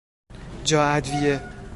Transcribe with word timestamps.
جا 0.63 0.83
ادویه 0.89 1.39